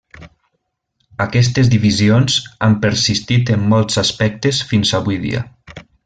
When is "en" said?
3.59-3.67